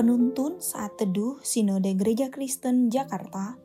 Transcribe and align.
Penuntun 0.00 0.64
saat 0.64 0.96
teduh 0.96 1.44
Sinode 1.44 1.92
Gereja 1.92 2.32
Kristen 2.32 2.88
Jakarta, 2.88 3.60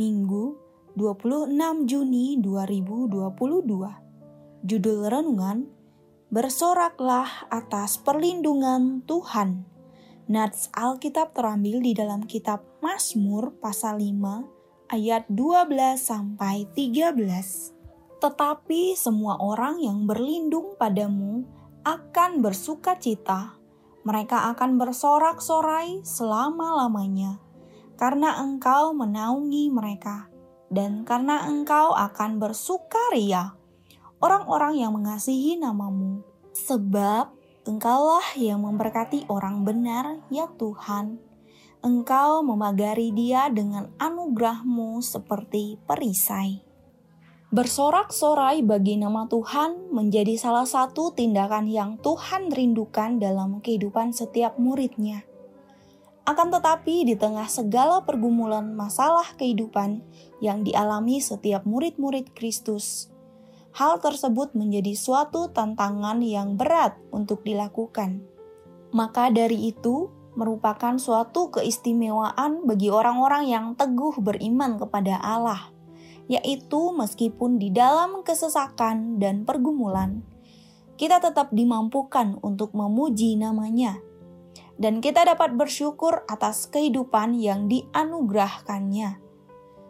Minggu 0.00 0.56
26 0.96 1.52
Juni 1.84 2.40
2022. 2.40 4.64
Judul 4.64 4.98
renungan, 5.12 5.68
Bersoraklah 6.32 7.52
atas 7.52 8.00
perlindungan 8.00 9.04
Tuhan. 9.04 9.68
Nats 10.32 10.72
Alkitab 10.72 11.36
terambil 11.36 11.84
di 11.84 11.92
dalam 11.92 12.24
kitab 12.24 12.64
Mazmur 12.80 13.52
pasal 13.60 14.00
5 14.00 14.88
ayat 14.88 15.28
12 15.28 15.68
sampai 16.00 16.64
13. 16.72 17.12
Tetapi 18.24 18.96
semua 18.96 19.36
orang 19.36 19.84
yang 19.84 20.08
berlindung 20.08 20.80
padamu 20.80 21.44
akan 21.84 22.40
bersuka 22.40 22.96
cita 22.96 23.57
mereka 24.06 24.50
akan 24.54 24.78
bersorak-sorai 24.78 26.02
selama-lamanya, 26.06 27.40
karena 27.98 28.38
engkau 28.42 28.94
menaungi 28.94 29.70
mereka, 29.72 30.30
dan 30.68 31.02
karena 31.02 31.48
engkau 31.48 31.96
akan 31.96 32.38
bersukaria 32.38 33.58
orang-orang 34.22 34.78
yang 34.78 34.92
mengasihi 34.94 35.58
namamu. 35.58 36.22
Sebab 36.54 37.30
engkaulah 37.66 38.34
yang 38.34 38.66
memberkati 38.66 39.30
orang 39.30 39.62
benar, 39.62 40.22
ya 40.30 40.50
Tuhan. 40.58 41.22
Engkau 41.78 42.42
memagari 42.42 43.14
dia 43.14 43.46
dengan 43.46 43.94
anugerahmu 44.02 44.98
seperti 44.98 45.78
perisai. 45.86 46.67
Bersorak-sorai 47.48 48.60
bagi 48.60 49.00
nama 49.00 49.24
Tuhan 49.24 49.88
menjadi 49.88 50.36
salah 50.36 50.68
satu 50.68 51.16
tindakan 51.16 51.64
yang 51.64 51.96
Tuhan 51.96 52.52
rindukan 52.52 53.16
dalam 53.16 53.64
kehidupan 53.64 54.12
setiap 54.12 54.60
muridnya. 54.60 55.24
Akan 56.28 56.52
tetapi 56.52 57.08
di 57.08 57.16
tengah 57.16 57.48
segala 57.48 58.04
pergumulan 58.04 58.76
masalah 58.76 59.32
kehidupan 59.40 60.04
yang 60.44 60.60
dialami 60.60 61.24
setiap 61.24 61.64
murid-murid 61.64 62.36
Kristus, 62.36 63.08
hal 63.72 63.96
tersebut 63.96 64.52
menjadi 64.52 64.92
suatu 64.92 65.48
tantangan 65.48 66.20
yang 66.20 66.60
berat 66.60 67.00
untuk 67.16 67.48
dilakukan. 67.48 68.28
Maka 68.92 69.32
dari 69.32 69.72
itu, 69.72 70.12
merupakan 70.36 71.00
suatu 71.00 71.48
keistimewaan 71.48 72.68
bagi 72.68 72.92
orang-orang 72.92 73.48
yang 73.48 73.66
teguh 73.72 74.20
beriman 74.20 74.76
kepada 74.76 75.16
Allah– 75.24 75.72
yaitu 76.28 76.92
meskipun 76.92 77.56
di 77.56 77.72
dalam 77.72 78.20
kesesakan 78.20 79.16
dan 79.16 79.48
pergumulan, 79.48 80.22
kita 81.00 81.24
tetap 81.24 81.48
dimampukan 81.50 82.36
untuk 82.44 82.76
memuji 82.76 83.34
namanya. 83.40 83.96
Dan 84.78 85.02
kita 85.02 85.26
dapat 85.26 85.58
bersyukur 85.58 86.22
atas 86.30 86.70
kehidupan 86.70 87.34
yang 87.34 87.66
dianugerahkannya. 87.66 89.18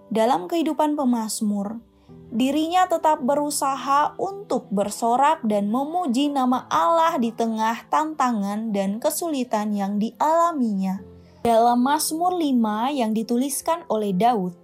Dalam 0.09 0.49
kehidupan 0.49 0.97
pemazmur, 0.97 1.85
dirinya 2.33 2.89
tetap 2.89 3.21
berusaha 3.21 4.17
untuk 4.17 4.73
bersorak 4.73 5.45
dan 5.45 5.69
memuji 5.69 6.33
nama 6.33 6.65
Allah 6.73 7.21
di 7.21 7.37
tengah 7.37 7.85
tantangan 7.93 8.73
dan 8.73 8.97
kesulitan 8.97 9.77
yang 9.77 10.01
dialaminya. 10.01 11.05
Dalam 11.45 11.85
Mazmur 11.85 12.37
5 12.37 12.93
yang 12.93 13.13
dituliskan 13.13 13.85
oleh 13.93 14.17
Daud, 14.17 14.57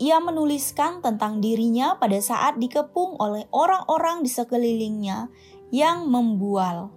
ia 0.00 0.16
menuliskan 0.16 1.04
tentang 1.04 1.44
dirinya 1.44 2.00
pada 2.00 2.16
saat 2.24 2.56
dikepung 2.56 3.20
oleh 3.20 3.44
orang-orang 3.52 4.24
di 4.24 4.32
sekelilingnya 4.32 5.28
yang 5.68 6.08
membual. 6.08 6.88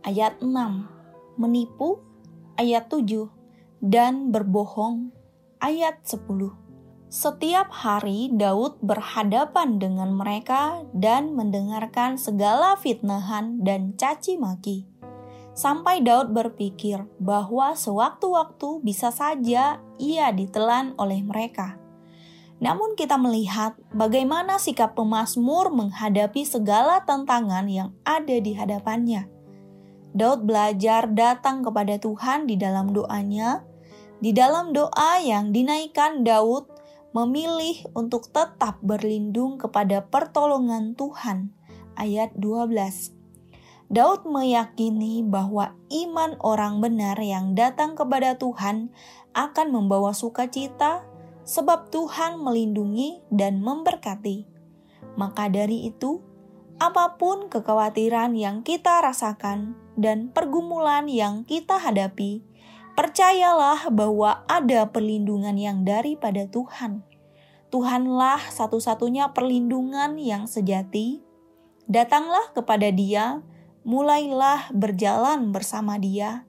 Ayat 0.00 0.40
6. 0.40 1.36
Menipu. 1.36 2.00
Ayat 2.56 2.88
7. 2.88 3.28
Dan 3.84 4.32
berbohong. 4.32 5.12
Ayat 5.60 6.00
10. 6.08 6.56
Setiap 7.12 7.68
hari 7.70 8.32
Daud 8.32 8.80
berhadapan 8.80 9.76
dengan 9.76 10.16
mereka 10.16 10.80
dan 10.96 11.36
mendengarkan 11.36 12.16
segala 12.16 12.80
fitnahan 12.80 13.60
dan 13.60 13.92
caci 14.00 14.40
maki. 14.40 14.88
Sampai 15.52 16.00
Daud 16.00 16.32
berpikir 16.32 17.04
bahwa 17.20 17.76
sewaktu-waktu 17.76 18.80
bisa 18.80 19.12
saja 19.12 19.80
ia 20.00 20.26
ditelan 20.32 20.96
oleh 20.96 21.20
mereka. 21.20 21.85
Namun 22.56 22.96
kita 22.96 23.20
melihat 23.20 23.76
bagaimana 23.92 24.56
sikap 24.56 24.96
pemazmur 24.96 25.68
menghadapi 25.68 26.48
segala 26.48 27.04
tantangan 27.04 27.68
yang 27.68 27.92
ada 28.00 28.36
di 28.40 28.56
hadapannya. 28.56 29.28
Daud 30.16 30.48
belajar 30.48 31.12
datang 31.12 31.60
kepada 31.60 32.00
Tuhan 32.00 32.48
di 32.48 32.56
dalam 32.56 32.96
doanya. 32.96 33.60
Di 34.16 34.32
dalam 34.32 34.72
doa 34.72 35.20
yang 35.20 35.52
dinaikkan 35.52 36.24
Daud 36.24 36.72
memilih 37.12 37.84
untuk 37.92 38.32
tetap 38.32 38.80
berlindung 38.80 39.60
kepada 39.60 40.00
pertolongan 40.08 40.96
Tuhan. 40.96 41.52
Ayat 42.00 42.32
12. 42.40 43.16
Daud 43.92 44.24
meyakini 44.24 45.20
bahwa 45.20 45.76
iman 45.92 46.34
orang 46.40 46.80
benar 46.80 47.20
yang 47.20 47.52
datang 47.52 47.92
kepada 47.92 48.34
Tuhan 48.40 48.90
akan 49.36 49.66
membawa 49.68 50.10
sukacita, 50.16 51.04
sebab 51.46 51.94
Tuhan 51.94 52.42
melindungi 52.42 53.22
dan 53.30 53.62
memberkati. 53.62 54.44
Maka 55.14 55.46
dari 55.48 55.86
itu, 55.86 56.20
apa 56.76 57.16
pun 57.16 57.48
kekhawatiran 57.48 58.36
yang 58.36 58.60
kita 58.66 59.00
rasakan 59.00 59.78
dan 59.96 60.28
pergumulan 60.34 61.08
yang 61.08 61.46
kita 61.46 61.80
hadapi, 61.80 62.44
percayalah 62.98 63.88
bahwa 63.88 64.44
ada 64.50 64.90
perlindungan 64.90 65.56
yang 65.56 65.86
daripada 65.86 66.44
Tuhan. 66.50 67.06
Tuhanlah 67.70 68.52
satu-satunya 68.52 69.32
perlindungan 69.32 70.18
yang 70.18 70.44
sejati. 70.50 71.22
Datanglah 71.86 72.50
kepada 72.52 72.90
Dia, 72.90 73.40
mulailah 73.86 74.74
berjalan 74.74 75.54
bersama 75.54 75.96
Dia. 75.96 76.44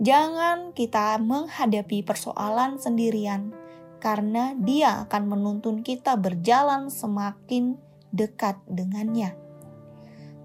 Jangan 0.00 0.72
kita 0.72 1.20
menghadapi 1.20 2.00
persoalan 2.00 2.80
sendirian 2.80 3.59
karena 4.00 4.56
Dia 4.56 5.06
akan 5.06 5.22
menuntun 5.28 5.84
kita 5.84 6.16
berjalan 6.16 6.88
semakin 6.88 7.76
dekat 8.10 8.58
dengannya. 8.66 9.36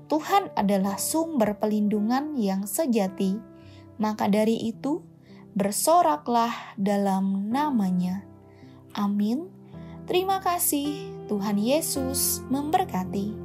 Tuhan 0.05 0.53
adalah 0.53 1.01
sumber 1.01 1.57
pelindungan 1.57 2.37
yang 2.37 2.69
sejati, 2.69 3.41
maka 3.97 4.29
dari 4.29 4.69
itu 4.69 5.01
bersoraklah 5.57 6.77
dalam 6.77 7.49
namanya. 7.49 8.21
Amin. 8.93 9.49
Terima 10.05 10.37
kasih, 10.43 11.09
Tuhan 11.25 11.57
Yesus 11.57 12.45
memberkati. 12.53 13.44